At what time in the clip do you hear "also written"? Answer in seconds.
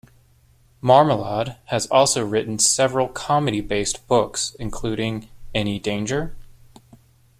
1.91-2.57